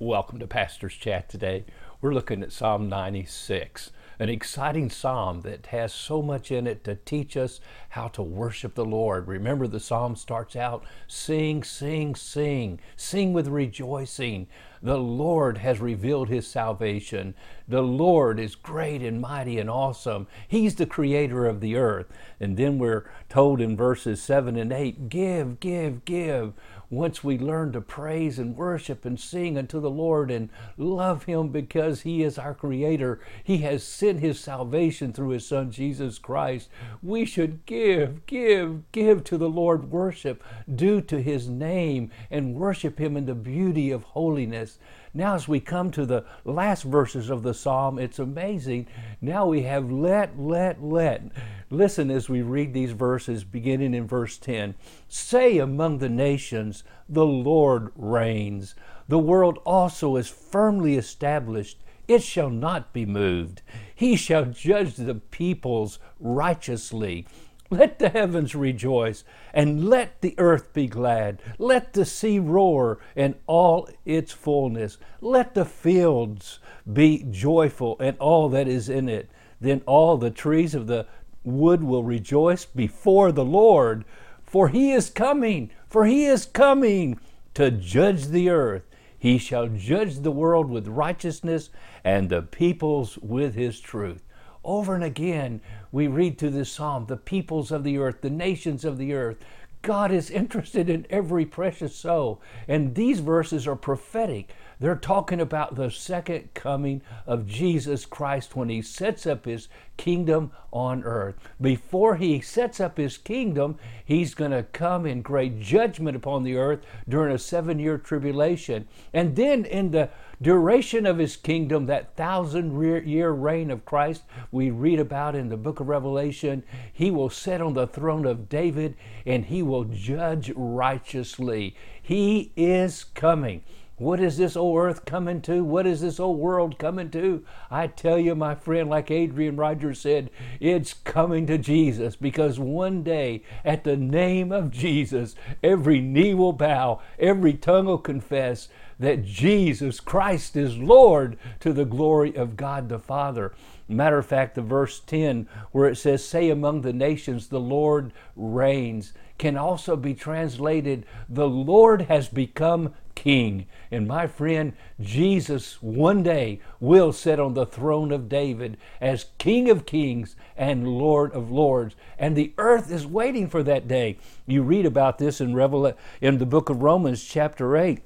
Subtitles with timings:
[0.00, 1.64] Welcome to Pastor's Chat today.
[2.00, 6.94] We're looking at Psalm 96, an exciting psalm that has so much in it to
[6.94, 7.58] teach us
[7.88, 9.26] how to worship the Lord.
[9.26, 14.46] Remember, the psalm starts out sing, sing, sing, sing with rejoicing.
[14.82, 17.34] The Lord has revealed his salvation.
[17.66, 20.26] The Lord is great and mighty and awesome.
[20.46, 22.06] He's the creator of the earth.
[22.40, 26.54] And then we're told in verses 7 and 8 give, give, give
[26.90, 31.48] once we learn to praise and worship and sing unto the Lord and love Him
[31.48, 36.68] because He is our Creator, He has sent His salvation through His Son Jesus Christ,
[37.02, 42.98] we should give, give, give to the Lord worship due to His name and worship
[42.98, 44.67] Him in the beauty of holiness.
[45.14, 48.86] Now, as we come to the last verses of the psalm, it's amazing.
[49.20, 51.22] Now we have let, let, let.
[51.70, 54.74] Listen as we read these verses, beginning in verse 10.
[55.08, 58.74] Say among the nations, the Lord reigns.
[59.08, 61.82] The world also is firmly established.
[62.06, 63.62] It shall not be moved.
[63.94, 67.26] He shall judge the peoples righteously.
[67.70, 71.42] Let the heavens rejoice, and let the earth be glad.
[71.58, 74.96] Let the sea roar and all its fullness.
[75.20, 79.28] Let the fields be joyful and all that is in it.
[79.60, 81.06] Then all the trees of the
[81.44, 84.04] wood will rejoice before the Lord,
[84.44, 87.20] for he is coming, for he is coming
[87.52, 88.84] to judge the earth.
[89.18, 91.70] He shall judge the world with righteousness
[92.04, 94.22] and the peoples with his truth.
[94.68, 98.84] Over and again, we read through this psalm the peoples of the earth, the nations
[98.84, 99.38] of the earth.
[99.80, 102.42] God is interested in every precious soul.
[102.68, 104.50] And these verses are prophetic.
[104.78, 110.52] They're talking about the second coming of Jesus Christ when he sets up his kingdom
[110.70, 111.36] on earth.
[111.58, 116.56] Before he sets up his kingdom, he's going to come in great judgment upon the
[116.56, 118.86] earth during a seven year tribulation.
[119.14, 124.70] And then in the duration of his kingdom, that thousand year reign of Christ we
[124.70, 128.94] read about in the book of Revelation, he will sit on the throne of David
[129.26, 131.74] and he will judge righteously.
[132.00, 133.62] He is coming.
[133.98, 135.64] What is this old earth coming to?
[135.64, 137.44] What is this old world coming to?
[137.68, 143.02] I tell you, my friend, like Adrian Rogers said, it's coming to Jesus because one
[143.02, 148.68] day at the name of Jesus, every knee will bow, every tongue will confess
[149.00, 153.52] that Jesus Christ is Lord to the glory of God the Father.
[153.88, 158.12] Matter of fact, the verse 10, where it says, Say among the nations, the Lord
[158.36, 163.66] reigns, can also be translated, The Lord has become king.
[163.90, 169.68] And my friend, Jesus one day will sit on the throne of David as King
[169.68, 171.96] of kings and Lord of lords.
[172.16, 174.18] And the earth is waiting for that day.
[174.46, 178.00] You read about this in, Revel- in the book of Romans, chapter 8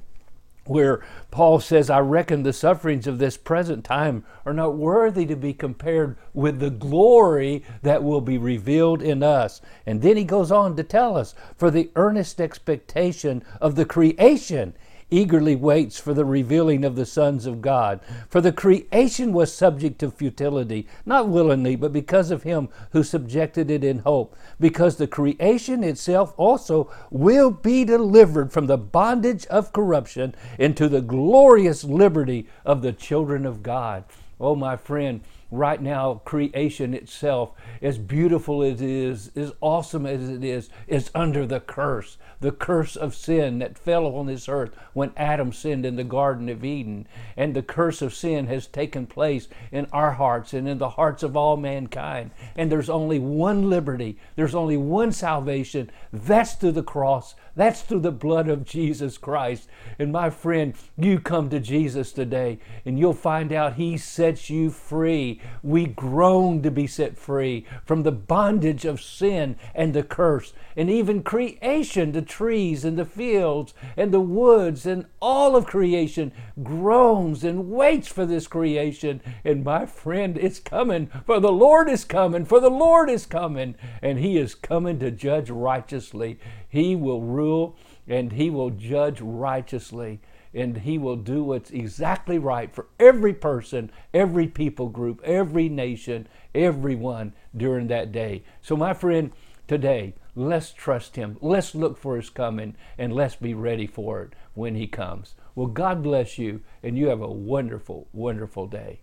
[0.65, 5.35] where Paul says, I reckon the sufferings of this present time are not worthy to
[5.35, 9.61] be compared with the glory that will be revealed in us.
[9.87, 14.75] And then he goes on to tell us, for the earnest expectation of the creation
[15.13, 18.01] eagerly waits for the revealing of the sons of God.
[18.29, 23.71] For the creation was subject to futility, not willingly, but because of him who subjected
[23.71, 24.35] it in hope.
[24.59, 31.03] Because the creation itself also will be delivered from the bondage of corruption into the
[31.03, 34.05] glorious liberty of the children of God.
[34.41, 35.21] Oh, my friend,
[35.53, 41.11] right now, creation itself, as beautiful as it is, as awesome as it is, is
[41.15, 45.87] under the curse the curse of sin that fell on this earth when Adam sinned
[45.87, 47.07] in the Garden of Eden.
[47.37, 51.23] And the curse of sin has taken place in our hearts and in the hearts
[51.23, 52.33] of all mankind.
[52.57, 55.91] And there's only one liberty, there's only one salvation.
[56.13, 59.69] That's through the cross, that's through the blood of Jesus Christ.
[59.99, 64.71] And my friend, you come to Jesus today and you'll find out He sets you
[64.71, 65.41] free.
[65.63, 70.91] We groan to be set free from the bondage of sin and the curse, and
[70.91, 76.33] even creation, the trees and the fields and the woods and all of creation
[76.63, 79.21] groans and waits for this creation.
[79.45, 83.75] And my friend, it's coming, for the Lord is coming, for the Lord is coming,
[84.01, 86.39] and He is coming to judge righteously.
[86.69, 87.77] He will rule
[88.09, 90.21] and He will judge righteously
[90.55, 96.27] and he will do what's exactly right for every person, every people group, every nation,
[96.55, 98.43] everyone during that day.
[98.61, 99.33] So, my friend,
[99.67, 101.37] today, Let's trust Him.
[101.43, 105.35] Let's look for His coming and let's be ready for it when He comes.
[105.55, 109.01] Well, God bless you and you have a wonderful, wonderful day.